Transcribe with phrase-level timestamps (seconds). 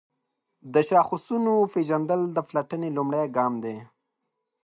[0.73, 3.77] د شاخصونو پیژندل د پلټنې لومړی ګام دی.